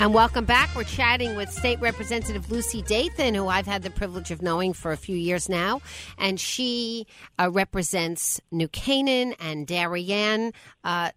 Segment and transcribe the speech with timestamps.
[0.00, 0.74] And welcome back.
[0.74, 4.92] We're chatting with State Representative Lucy Dathan, who I've had the privilege of knowing for
[4.92, 5.80] a few years now.
[6.18, 7.06] And she
[7.38, 10.52] uh, represents New Canaan and Darien.
[10.82, 11.10] Uh,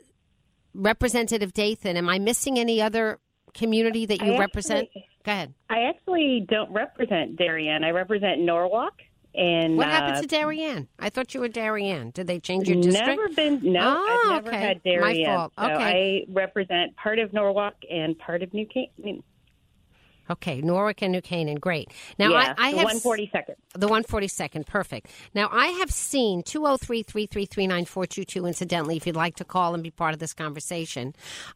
[0.74, 3.20] Representative Dathan, am I missing any other
[3.56, 4.88] community that you I represent?
[4.88, 5.54] actually- Go ahead.
[5.70, 7.84] I actually don't represent Darien.
[7.84, 8.94] I represent Norwalk.
[9.38, 10.88] And What happened uh, to Darien?
[11.00, 12.10] I thought you were Darien.
[12.10, 13.08] Did they change your district?
[13.08, 13.60] Never been.
[13.72, 14.66] No, Oh, I've never okay.
[14.68, 15.26] had My Darien.
[15.26, 15.54] fault.
[15.60, 16.24] So Okay.
[16.28, 19.22] I represent part of Norwalk and part of New Canaan.
[20.30, 21.56] Okay, Norwalk and New Canaan.
[21.58, 21.90] Great.
[22.20, 23.56] Now, yeah, I, I the have 142nd.
[23.76, 25.08] The 142nd, perfect.
[25.34, 29.92] Now, I have seen 203 333 9422, incidentally, if you'd like to call and be
[29.92, 31.14] part of this conversation.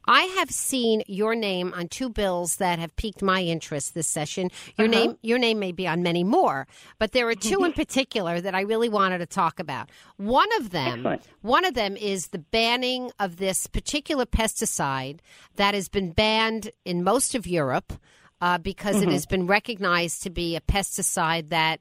[0.08, 4.50] I have seen your name on two bills that have piqued my interest this session.
[4.78, 5.00] Your Uh-huh.
[5.00, 6.68] name your name may be on many more,
[7.00, 9.90] but there are two in particular that I really wanted to talk about.
[10.18, 11.24] One of them Excellent.
[11.42, 15.20] one of them is the banning of this particular pesticide
[15.56, 17.94] that has been banned in most of Europe
[18.42, 21.80] uh, because it has been recognized to be a pesticide that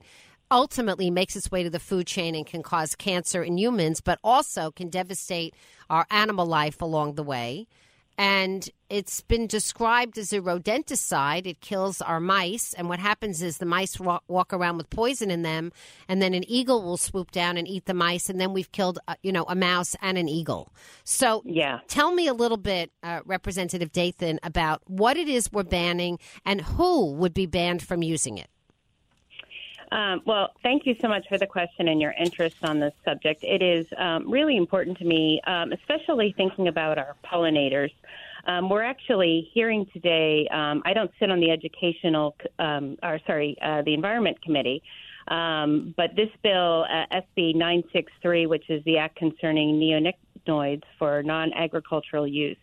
[0.50, 4.18] ultimately makes its way to the food chain and can cause cancer in humans, but
[4.22, 5.54] also can devastate
[5.88, 7.66] our animal life along the way.
[8.18, 11.46] And it's been described as a rodenticide.
[11.46, 12.74] It kills our mice.
[12.74, 15.72] And what happens is the mice wa- walk around with poison in them,
[16.08, 18.28] and then an eagle will swoop down and eat the mice.
[18.28, 20.72] And then we've killed, uh, you know, a mouse and an eagle.
[21.04, 21.80] So Yeah.
[21.88, 26.60] tell me a little bit, uh, Representative Dathan, about what it is we're banning and
[26.60, 28.50] who would be banned from using it.
[29.92, 33.42] Um, well, thank you so much for the question and your interest on this subject.
[33.42, 37.92] It is um, really important to me, um, especially thinking about our pollinators.
[38.46, 40.46] Um, we're actually hearing today.
[40.50, 44.82] Um, I don't sit on the educational, um, or sorry, uh, the environment committee,
[45.26, 52.56] but this bill, uh, SB 963, which is the act concerning neonicotinoids for non-agricultural use.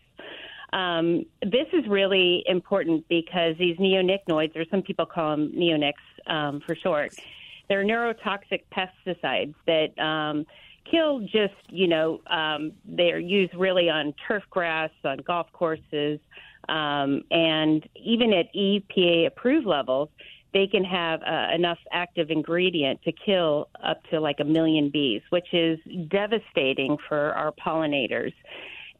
[0.72, 5.92] Um, this is really important because these neonicotinoids, or some people call them neonics
[6.26, 7.14] um, for short,
[7.68, 10.46] they're neurotoxic pesticides that um,
[10.90, 16.18] kill just, you know, um, they're used really on turf grass, on golf courses,
[16.68, 20.08] um, and even at EPA approved levels,
[20.52, 25.22] they can have uh, enough active ingredient to kill up to like a million bees,
[25.30, 28.32] which is devastating for our pollinators.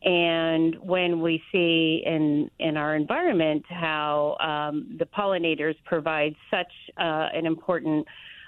[0.03, 7.29] And when we see in in our environment how um, the pollinators provide such uh,
[7.35, 8.07] an important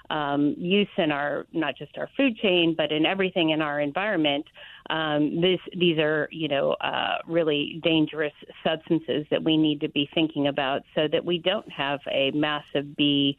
[0.09, 4.45] um, use in our not just our food chain, but in everything in our environment,
[4.89, 8.33] um, this these are you know uh, really dangerous
[8.63, 12.95] substances that we need to be thinking about so that we don't have a massive
[12.95, 13.37] bee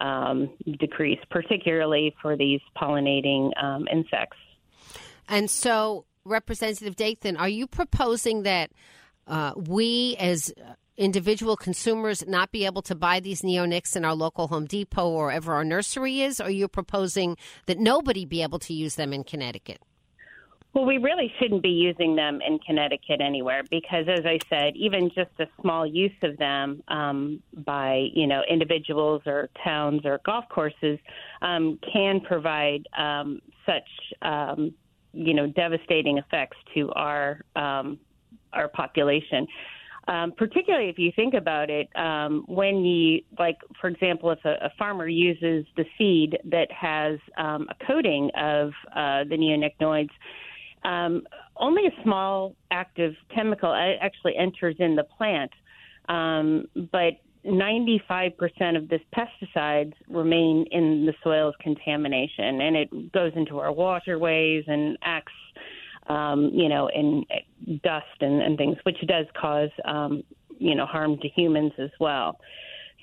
[0.00, 4.36] um, decrease, particularly for these pollinating um, insects.
[5.28, 8.70] And so, Representative Dathan, are you proposing that
[9.26, 10.52] uh, we, as
[10.96, 15.26] individual consumers, not be able to buy these neonics in our local Home Depot or
[15.26, 16.40] wherever our nursery is?
[16.40, 17.36] Or are you proposing
[17.66, 19.80] that nobody be able to use them in Connecticut?
[20.74, 25.10] Well, we really shouldn't be using them in Connecticut anywhere because, as I said, even
[25.14, 30.44] just a small use of them um, by you know individuals or towns or golf
[30.50, 30.98] courses
[31.40, 33.88] um, can provide um, such
[34.20, 34.74] um,
[35.18, 37.98] you know devastating effects to our um,
[38.52, 39.46] our population.
[40.06, 44.54] Um, particularly if you think about it, um, when you, like, for example, if a,
[44.64, 50.08] a farmer uses the seed that has um, a coating of uh, the neonicotinoids,
[50.82, 51.24] um,
[51.58, 55.50] only a small active chemical actually enters in the plant.
[56.08, 63.58] Um, but 95% of this pesticides remain in the soil's contamination, and it goes into
[63.58, 65.32] our waterways and acts,
[66.08, 67.24] um, you know, in
[67.82, 70.22] dust and, and things, which does cause, um,
[70.58, 72.38] you know, harm to humans as well.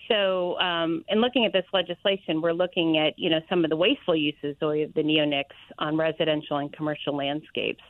[0.08, 3.76] So, um, in looking at this legislation, we're looking at, you know, some of the
[3.76, 7.84] wasteful uses of the neonics on residential and commercial landscapes.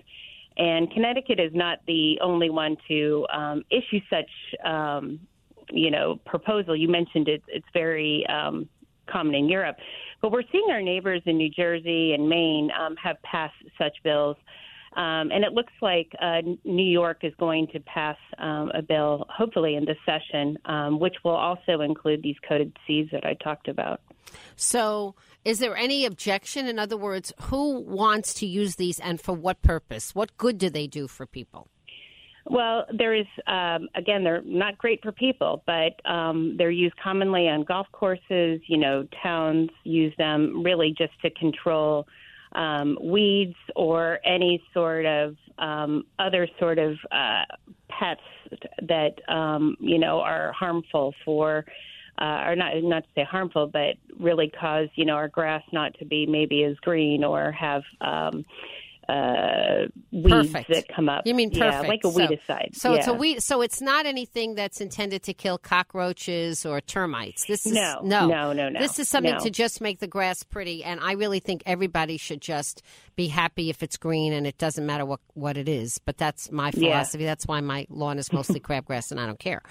[0.57, 4.29] And Connecticut is not the only one to um, issue such
[4.63, 5.19] um,
[5.71, 6.75] you know proposal.
[6.75, 8.67] You mentioned it, it's very um,
[9.09, 9.77] common in Europe,
[10.21, 14.37] but we're seeing our neighbors in New Jersey and Maine um, have passed such bills.
[14.95, 19.25] Um, and it looks like uh, New York is going to pass um, a bill,
[19.29, 23.67] hopefully in this session, um, which will also include these coded seeds that I talked
[23.67, 23.99] about.
[24.55, 26.65] So, is there any objection?
[26.65, 30.15] In other words, who wants to use these and for what purpose?
[30.15, 31.67] What good do they do for people?
[32.47, 37.47] Well, there is, um, again, they're not great for people, but um, they're used commonly
[37.49, 38.61] on golf courses.
[38.67, 42.07] You know, towns use them really just to control
[42.51, 47.43] um, weeds or any sort of um, other sort of uh,
[47.89, 48.21] pets
[48.83, 51.65] that, um, you know, are harmful for.
[52.17, 55.93] Uh, or not not to say harmful, but really cause you know our grass not
[55.99, 58.45] to be maybe as green or have um,
[59.09, 60.69] uh, weeds perfect.
[60.69, 61.25] that come up.
[61.25, 61.83] You mean perfect?
[61.83, 62.75] Yeah, like a weedicide.
[62.75, 62.99] So, yeah.
[62.99, 63.41] it's a weed.
[63.41, 67.45] So it's not anything that's intended to kill cockroaches or termites.
[67.45, 68.79] This is no, no, no, no, no.
[68.79, 69.39] This is something no.
[69.39, 70.83] to just make the grass pretty.
[70.83, 72.81] And I really think everybody should just
[73.15, 75.99] be happy if it's green and it doesn't matter what what it is.
[75.99, 77.23] But that's my philosophy.
[77.23, 77.31] Yeah.
[77.31, 79.61] That's why my lawn is mostly crabgrass and I don't care.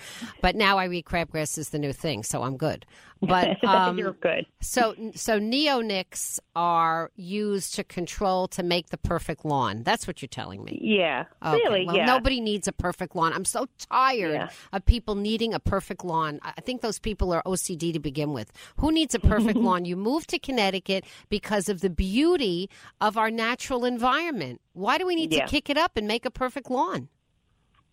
[0.40, 2.87] But now I read crabgrass is the new thing, so I'm good.
[3.26, 4.47] But um, you're good.
[4.61, 9.82] so so neonics are used to control to make the perfect lawn.
[9.82, 10.79] That's what you're telling me.
[10.82, 11.56] Yeah, okay.
[11.56, 11.87] really.
[11.87, 12.06] Well, yeah.
[12.06, 13.32] nobody needs a perfect lawn.
[13.32, 14.49] I'm so tired yeah.
[14.73, 16.41] of people needing a perfect lawn.
[16.43, 18.53] I think those people are OCD to begin with.
[18.79, 19.85] Who needs a perfect lawn?
[19.85, 24.61] You moved to Connecticut because of the beauty of our natural environment.
[24.73, 25.44] Why do we need yeah.
[25.44, 27.09] to kick it up and make a perfect lawn?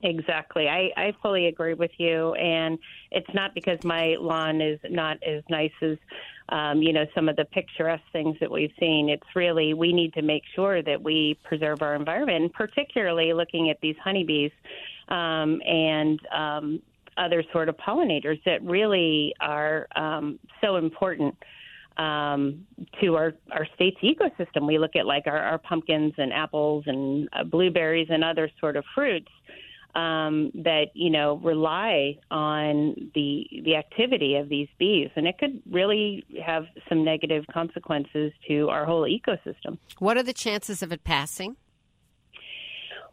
[0.03, 0.67] Exactly.
[0.67, 2.33] I, I fully agree with you.
[2.33, 2.79] And
[3.11, 5.97] it's not because my lawn is not as nice as,
[6.49, 9.09] um, you know, some of the picturesque things that we've seen.
[9.09, 13.79] It's really, we need to make sure that we preserve our environment, particularly looking at
[13.81, 14.51] these honeybees
[15.09, 16.81] um, and um,
[17.17, 21.35] other sort of pollinators that really are um, so important
[21.97, 22.65] um,
[23.01, 24.65] to our, our state's ecosystem.
[24.65, 28.77] We look at like our, our pumpkins and apples and uh, blueberries and other sort
[28.77, 29.27] of fruits
[29.95, 35.61] um, that you know rely on the the activity of these bees, and it could
[35.69, 39.77] really have some negative consequences to our whole ecosystem.
[39.99, 41.55] What are the chances of it passing?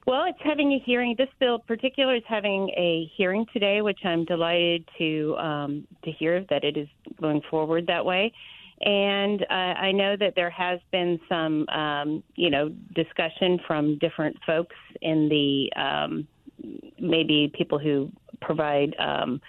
[0.06, 1.16] Well, it's having a hearing.
[1.18, 6.46] This bill, particular, is having a hearing today, which I'm delighted to um, to hear
[6.48, 6.88] that it is
[7.20, 8.32] going forward that way.
[8.80, 14.36] And uh, I know that there has been some, um, you know, discussion from different
[14.46, 16.28] folks in the um,
[16.98, 18.10] maybe people who
[18.40, 19.40] provide um,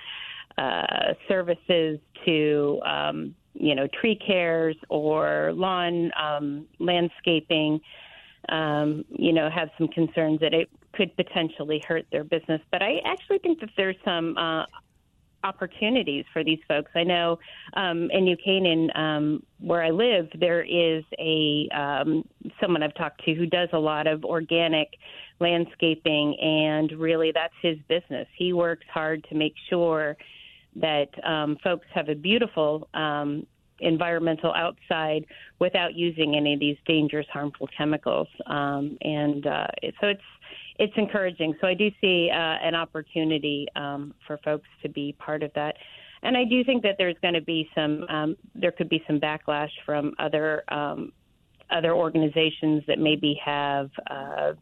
[0.57, 7.79] uh, services to um, you know tree cares or lawn um, landscaping.
[8.47, 12.61] Um, you know, have some concerns that it could potentially hurt their business.
[12.71, 14.63] But I actually think that there's some uh,
[15.43, 16.91] opportunities for these folks.
[16.95, 17.39] I know
[17.73, 22.27] um, in New Canaan, um, where I live, there is a um,
[22.61, 24.89] someone I've talked to who does a lot of organic
[25.39, 28.27] landscaping, and really that's his business.
[28.37, 30.17] He works hard to make sure
[30.75, 33.45] that um, folks have a beautiful um,
[33.81, 35.25] environmental outside
[35.59, 38.27] without using any of these dangerous, harmful chemicals.
[38.45, 39.67] Um, and uh,
[40.01, 40.21] so it's
[40.79, 41.53] it's encouraging.
[41.61, 45.75] So I do see uh, an opportunity um, for folks to be part of that.
[46.23, 49.19] And I do think that there's going to be some, um, there could be some
[49.19, 51.11] backlash from other um,
[51.71, 54.53] other organizations that maybe have uh,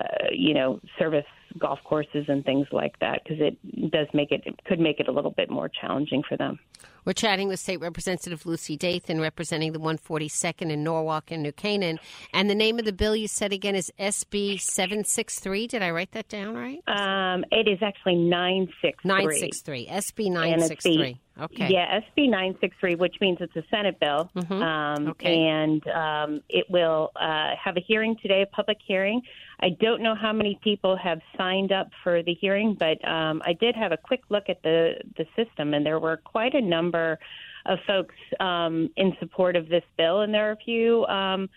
[0.00, 1.24] uh, you know, service
[1.58, 5.08] golf courses and things like that because it does make it, it could make it
[5.08, 6.58] a little bit more challenging for them.
[7.04, 12.00] We're chatting with State Representative Lucy Dathan, representing the 142nd in Norwalk and New Canaan.
[12.32, 15.66] And the name of the bill you said again is SB 763.
[15.66, 16.82] Did I write that down right?
[16.88, 19.08] Um, it is actually 963.
[19.08, 19.86] 963.
[19.86, 21.20] SB 963.
[21.40, 21.68] Okay.
[21.68, 24.30] Yeah, SB 963, which means it's a Senate bill.
[24.36, 24.52] Mm-hmm.
[24.52, 25.48] Um, okay.
[25.48, 29.20] And um, it will uh, have a hearing today, a public hearing.
[29.64, 33.54] I don't know how many people have signed up for the hearing, but um, I
[33.54, 37.18] did have a quick look at the the system, and there were quite a number
[37.64, 41.06] of folks um, in support of this bill, and there are a few.
[41.06, 41.48] Um,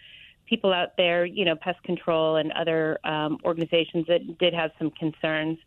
[0.48, 4.90] people out there, you know, pest control and other um, organizations that did have some
[4.92, 5.58] concerns.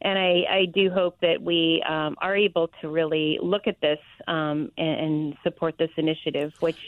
[0.00, 3.98] And I, I do hope that we um, are able to really look at this
[4.28, 6.78] um, and, and support this initiative, which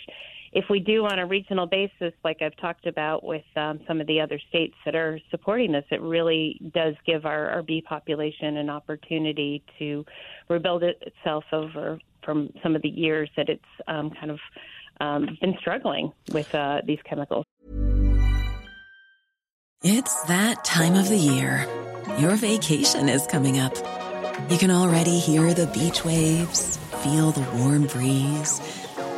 [0.52, 4.06] if we do on a regional basis, like I've talked about with um, some of
[4.06, 8.56] the other states that are supporting this, it really does give our, our bee population
[8.56, 10.04] an opportunity to
[10.48, 14.40] rebuild itself over from some of the years that it's um, kind of
[15.00, 17.44] um, been struggling with uh, these chemicals.
[19.82, 21.66] It's that time of the year.
[22.18, 23.74] Your vacation is coming up.
[24.50, 28.60] You can already hear the beach waves, feel the warm breeze,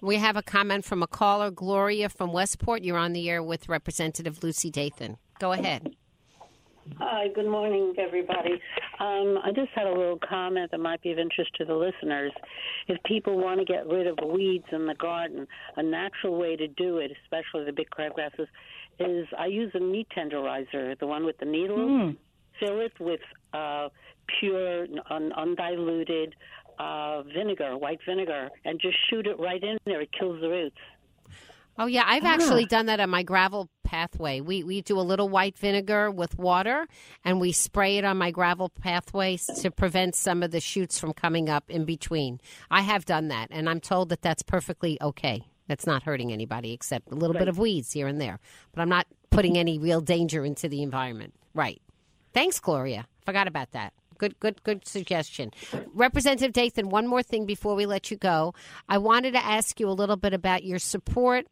[0.00, 2.82] We have a comment from a caller, Gloria from Westport.
[2.84, 5.16] You're on the air with Representative Lucy Dathan.
[5.40, 5.96] Go ahead.
[6.98, 8.52] Hi, good morning, everybody.
[9.00, 12.32] Um, I just had a little comment that might be of interest to the listeners.
[12.86, 16.68] If people want to get rid of weeds in the garden, a natural way to
[16.68, 18.46] do it, especially the big crabgrasses,
[18.98, 21.90] is I use a meat tenderizer, the one with the needles.
[21.90, 22.10] Hmm.
[22.58, 23.20] Fill it with
[23.52, 23.88] uh,
[24.40, 26.34] pure, un- undiluted
[26.78, 30.00] uh, vinegar, white vinegar, and just shoot it right in there.
[30.00, 30.76] It kills the roots.
[31.80, 34.40] Oh yeah, I've actually done that on my gravel pathway.
[34.40, 36.88] We we do a little white vinegar with water
[37.24, 41.12] and we spray it on my gravel pathways to prevent some of the shoots from
[41.12, 42.40] coming up in between.
[42.68, 45.44] I have done that and I'm told that that's perfectly okay.
[45.68, 48.40] That's not hurting anybody except a little bit of weeds here and there.
[48.74, 51.34] But I'm not putting any real danger into the environment.
[51.54, 51.80] Right.
[52.32, 53.06] Thanks, Gloria.
[53.24, 53.92] Forgot about that.
[54.18, 55.52] Good, good, good suggestion.
[55.94, 58.54] Representative Dathan, one more thing before we let you go.
[58.88, 61.46] I wanted to ask you a little bit about your support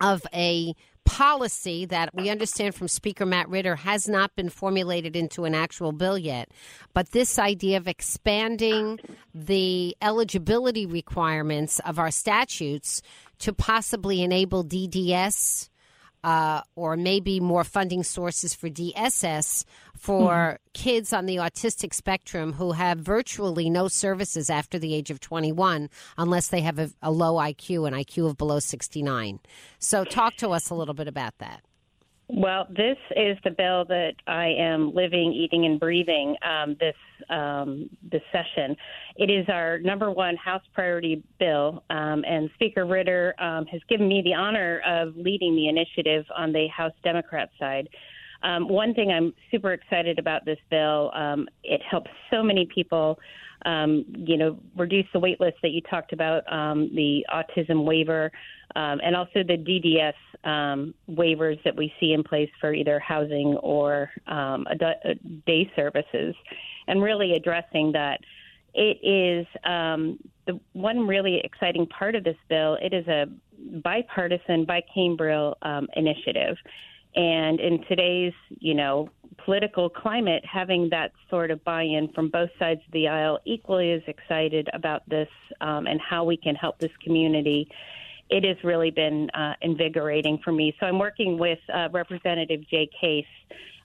[0.00, 0.74] of a
[1.08, 5.92] policy that we understand from Speaker Matt Ritter has not been formulated into an actual
[5.92, 6.50] bill yet.
[6.92, 9.00] But this idea of expanding
[9.34, 13.00] the eligibility requirements of our statutes
[13.38, 15.70] to possibly enable DDS
[16.24, 19.64] uh, or maybe more funding sources for DSS
[19.96, 25.20] for kids on the autistic spectrum who have virtually no services after the age of
[25.20, 29.40] 21 unless they have a, a low IQ, an IQ of below 69.
[29.78, 31.62] So, talk to us a little bit about that.
[32.30, 36.94] Well, this is the bill that I am living, eating, and breathing um, this
[37.30, 38.76] um, this session.
[39.16, 44.08] It is our number one House priority bill, um, and Speaker Ritter um, has given
[44.08, 47.88] me the honor of leading the initiative on the House Democrat side.
[48.42, 53.18] Um, one thing I'm super excited about this bill, um, it helps so many people.
[53.64, 58.30] You know, reduce the wait list that you talked about, the autism waiver,
[58.76, 60.14] um, and also the DDS
[60.48, 64.66] um, waivers that we see in place for either housing or um,
[65.46, 66.34] day services,
[66.86, 68.20] and really addressing that.
[68.74, 72.76] It is um, the one really exciting part of this bill.
[72.80, 73.26] It is a
[73.82, 76.56] bipartisan, bicameral um, initiative.
[77.16, 79.10] And in today's, you know,
[79.44, 84.02] political climate, having that sort of buy-in from both sides of the aisle, equally as
[84.06, 85.28] excited about this
[85.60, 87.68] um, and how we can help this community.
[88.30, 90.74] It has really been uh, invigorating for me.
[90.78, 93.24] So I'm working with uh, Representative Jay Case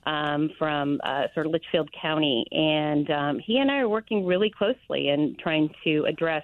[0.05, 4.49] um, from uh, sort of Litchfield County, and um, he and I are working really
[4.49, 6.43] closely and trying to address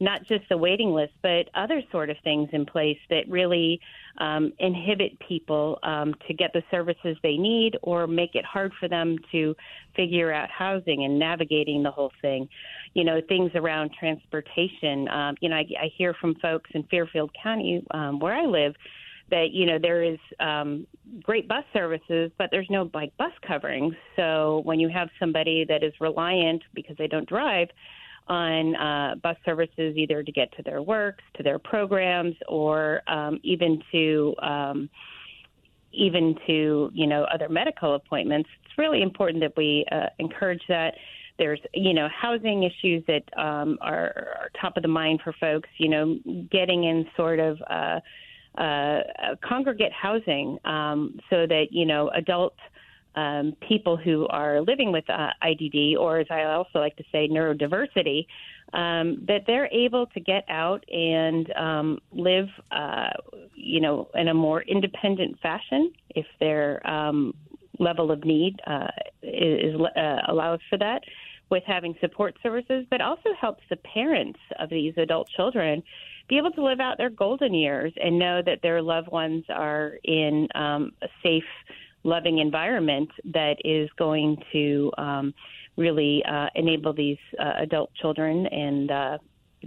[0.00, 3.80] not just the waiting list, but other sort of things in place that really
[4.18, 8.88] um, inhibit people um, to get the services they need or make it hard for
[8.88, 9.54] them to
[9.94, 12.48] figure out housing and navigating the whole thing.
[12.94, 15.08] You know, things around transportation.
[15.08, 18.74] Um, you know, I, I hear from folks in Fairfield County, um, where I live,
[19.30, 20.86] that you know there is um,
[21.22, 23.94] great bus services, but there's no like bus coverings.
[24.14, 27.68] So when you have somebody that is reliant because they don't drive
[28.28, 33.38] on uh, bus services either to get to their works, to their programs, or um,
[33.42, 34.90] even to um,
[35.92, 38.48] even to you know other medical appointments.
[38.64, 40.94] It's really important that we uh, encourage that.
[41.38, 45.68] There's you know housing issues that um, are, are top of the mind for folks.
[45.78, 46.18] You know,
[46.50, 47.58] getting in sort of.
[47.68, 48.00] Uh,
[48.58, 49.00] uh,
[49.46, 52.54] congregate housing um, so that you know adult
[53.16, 57.28] um, people who are living with uh, IDD, or as I also like to say,
[57.28, 58.26] neurodiversity,
[58.72, 63.10] um, that they're able to get out and um, live, uh,
[63.54, 67.34] you know, in a more independent fashion if their um,
[67.78, 68.88] level of need uh,
[69.22, 71.02] is uh, allows for that.
[71.48, 75.80] With having support services, but also helps the parents of these adult children
[76.28, 79.92] be able to live out their golden years and know that their loved ones are
[80.02, 81.44] in um, a safe
[82.06, 85.34] loving environment that is going to um,
[85.76, 89.18] really uh, enable these uh, adult children and uh,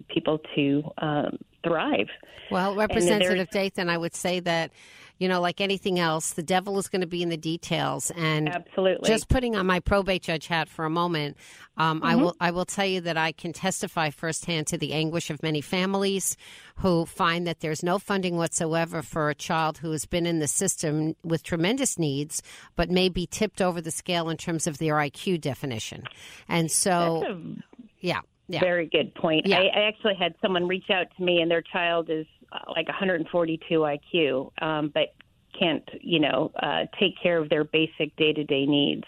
[0.07, 2.07] people to um, thrive.
[2.49, 4.71] Well, Representative Dathan, I would say that
[5.19, 8.09] you know, like anything else, the devil is going to be in the details.
[8.15, 11.37] And absolutely, just putting on my probate judge hat for a moment,
[11.77, 12.07] um, mm-hmm.
[12.07, 15.43] I will I will tell you that I can testify firsthand to the anguish of
[15.43, 16.37] many families
[16.77, 20.47] who find that there's no funding whatsoever for a child who has been in the
[20.47, 22.41] system with tremendous needs,
[22.77, 26.03] but may be tipped over the scale in terms of their IQ definition.
[26.47, 28.21] And so, a- yeah.
[28.47, 28.61] Yeah.
[28.61, 29.45] Very good point.
[29.45, 29.59] Yeah.
[29.59, 32.25] I, I actually had someone reach out to me, and their child is
[32.75, 35.13] like 142 IQ, um, but
[35.57, 39.05] can't, you know, uh, take care of their basic day to day needs.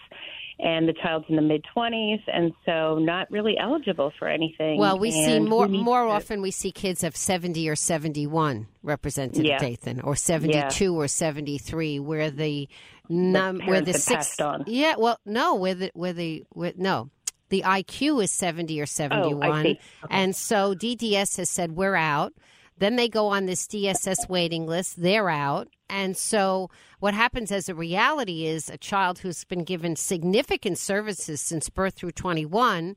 [0.59, 4.77] And the child's in the mid 20s, and so not really eligible for anything.
[4.77, 8.67] Well, we and see more more to, often we see kids of 70 or 71,
[8.83, 9.57] represented Yeah.
[9.57, 12.69] Dathan, or 72 or 73, where the
[13.09, 14.63] num where the six on.
[14.67, 17.09] yeah well no where the where the where, no
[17.49, 19.79] the IQ is 70 or 71 Oh, see.
[20.09, 22.33] and so DDS has said we're out
[22.81, 26.69] then they go on this DSS waiting list they're out and so
[26.99, 31.93] what happens as a reality is a child who's been given significant services since birth
[31.95, 32.95] through 21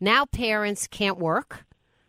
[0.00, 1.64] now parents can't work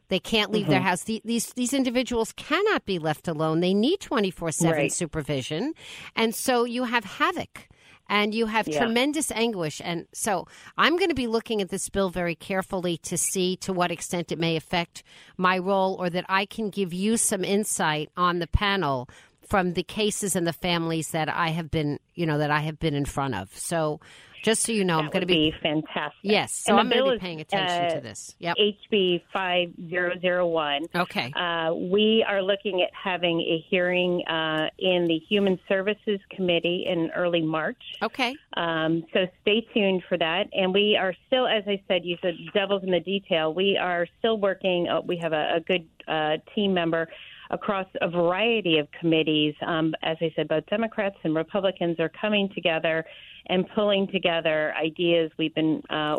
[0.10, 0.90] they can't leave their mm-hmm.
[0.90, 1.04] house.
[1.06, 3.62] The- These these individuals cannot be left alone.
[3.62, 5.74] They need twenty four seven supervision,
[6.16, 7.68] and so you have havoc.
[8.10, 8.80] And you have Yeah.
[8.80, 9.82] tremendous anguish.
[9.84, 13.74] And so I'm going to be looking at this bill very carefully to see to
[13.74, 15.04] what extent it may affect
[15.38, 19.10] my role or that I can give you some insight on the panel
[19.48, 22.80] from the cases and the families that I have been, you know, that I have
[22.80, 23.56] been in front of.
[23.58, 24.00] So
[24.44, 26.20] just so you know, I'm going to be, be fantastic.
[26.22, 26.52] yes.
[26.52, 28.36] So I'm going to be paying attention uh, to this.
[28.40, 28.58] Yep.
[28.92, 30.86] HB 5001.
[30.94, 31.32] Okay.
[31.34, 37.10] Uh, we are looking at having a hearing uh, in the Human Services Committee in
[37.16, 37.82] early March.
[38.02, 38.36] Okay.
[38.58, 40.50] Um, so stay tuned for that.
[40.54, 43.54] And we are still, as I said, you said devil's in the detail.
[43.54, 44.90] We are still working.
[44.90, 47.08] Uh, we have a, a good uh, team member
[47.50, 49.54] across a variety of committees.
[49.66, 53.06] Um, as I said, both Democrats and Republicans are coming together
[53.48, 55.32] and pulling together ideas.
[55.38, 56.18] We've been uh,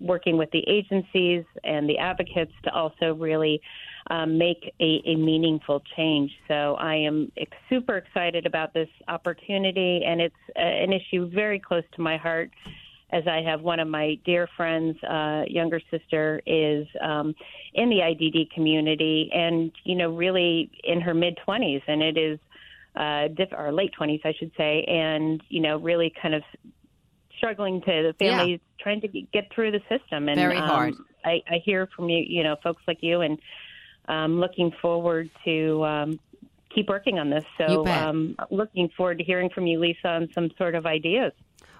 [0.00, 3.60] working with the agencies and the advocates to also really
[4.10, 6.30] um, make a, a meaningful change.
[6.48, 7.32] So I am
[7.68, 12.50] super excited about this opportunity, and it's uh, an issue very close to my heart.
[13.10, 17.34] As I have one of my dear friends, uh, younger sister, is um,
[17.74, 22.38] in the IDD community, and you know, really in her mid twenties, and it is
[22.96, 26.42] uh, diff- or late twenties, I should say, and you know, really kind of
[27.36, 28.56] struggling to the Yeah.
[28.78, 30.28] trying to get through the system.
[30.28, 30.94] And Very hard.
[30.94, 33.38] Um, I, I hear from you, you know, folks like you, and
[34.08, 36.20] um, looking forward to um,
[36.74, 37.44] keep working on this.
[37.58, 41.32] So, um, looking forward to hearing from you, Lisa, on some sort of ideas.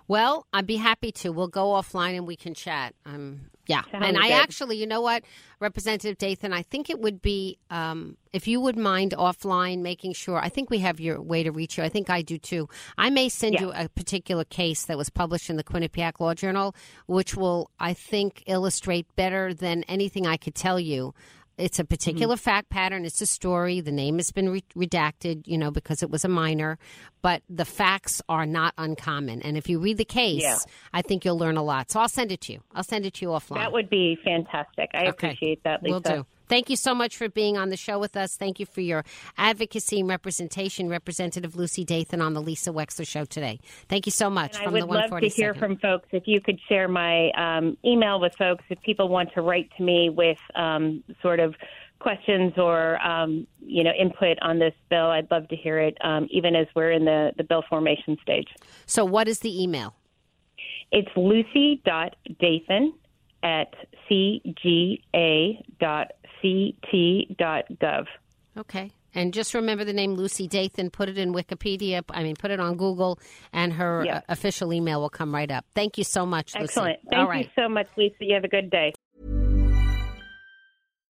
[0.09, 1.31] Well, I'd be happy to.
[1.31, 2.95] We'll go offline and we can chat.
[3.05, 5.25] Um, yeah, and I actually, you know what,
[5.61, 10.39] Representative Dathan, I think it would be um, if you would mind offline making sure.
[10.39, 11.85] I think we have your way to reach you.
[11.85, 12.69] I think I do too.
[12.99, 13.63] I may send Yeah.
[13.63, 16.75] you a particular case that was published in the Quinnipiac Law Journal,
[17.07, 21.15] which will, I think, illustrate better than anything I could tell you.
[21.59, 22.41] It's a particular Mm-hmm.
[22.43, 23.05] fact pattern.
[23.05, 23.81] It's a story.
[23.81, 26.79] The name has been re- redacted, you know, because it was a minor,
[27.23, 29.41] but the facts are not uncommon.
[29.43, 30.59] And if you read the case, Yeah.
[30.93, 31.91] I think you'll learn a lot.
[31.91, 32.61] So I'll send it to you.
[32.75, 33.57] I'll send it to you offline.
[33.57, 34.91] That would be fantastic.
[34.95, 35.09] I Okay.
[35.09, 35.93] appreciate that, Lisa.
[35.95, 36.27] Will do.
[36.49, 38.37] Thank you so much for being on the show with us.
[38.37, 39.05] Thank you for your
[39.37, 43.59] advocacy and representation, Representative Lucy Dathan on the Lisa Wexler Show today.
[43.89, 46.09] Thank you so much And I would the love to hear from folks.
[46.13, 49.83] If you could share my um, email with folks, if people want to write to
[49.83, 51.55] me with um, sort of
[51.99, 55.97] questions or um, you know input on this bill, I'd love to hear it.
[56.03, 58.49] Um, even as we're in the the bill formation stage,
[58.87, 59.95] so, what is the email?
[60.93, 62.93] it's lucy.dathan
[63.43, 63.75] at
[66.43, 68.07] cga.ct.gov.
[68.59, 68.91] Okay.
[69.15, 70.91] And just remember the name Lucy Dathan.
[70.91, 72.03] Put it in Wikipedia.
[72.11, 73.19] I mean, put it on Google,
[73.53, 74.17] and her Yeah.
[74.19, 75.65] uh, official email will come right up.
[75.75, 76.65] Thank you so much, Lucy.
[76.65, 76.99] Excellent.
[77.07, 77.45] All Thank right.
[77.47, 78.17] you so much, Lisa.
[78.21, 78.93] You have a good day.